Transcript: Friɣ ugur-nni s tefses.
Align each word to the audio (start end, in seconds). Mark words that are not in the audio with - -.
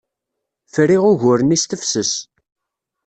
Friɣ 0.73 1.03
ugur-nni 1.11 1.57
s 1.61 1.63
tefses. 1.65 2.13